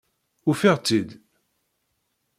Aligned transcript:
Ufiɣ-tt-id. 0.49 1.09